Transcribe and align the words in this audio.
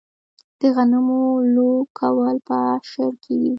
د 0.59 0.61
غنمو 0.75 1.23
لو 1.53 1.69
کول 1.97 2.35
په 2.47 2.55
اشر 2.75 3.11
کیږي. 3.23 3.49